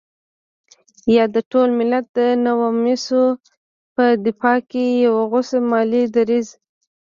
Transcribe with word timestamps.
يا 1.15 1.23
د 1.35 1.37
ټول 1.51 1.67
ملت 1.79 2.05
د 2.17 2.19
نواميسو 2.45 3.23
په 3.95 4.05
دفاع 4.25 4.57
کې 4.71 4.83
يو 5.05 5.13
غوڅ 5.29 5.49
ملي 5.71 6.03
دريځ. 6.15 6.47